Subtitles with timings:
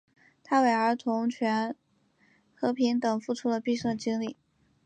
[0.43, 1.75] 他为儿童权利
[2.55, 4.35] 和平等付出了毕生的精力。